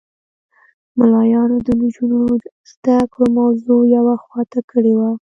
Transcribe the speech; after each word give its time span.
ملایانو 0.97 1.57
د 1.67 1.67
نجونو 1.81 2.19
د 2.43 2.45
زده 2.71 2.97
کړو 3.11 3.27
موضوع 3.39 3.81
یوه 3.95 4.15
خوا 4.23 4.41
ته 4.51 4.59
کړې 4.69 4.93
وه. 4.99 5.11